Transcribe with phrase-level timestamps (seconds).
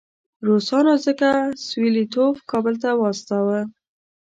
[0.47, 1.29] روسانو ځکه
[1.65, 3.59] ستولیتوف کابل ته واستاوه.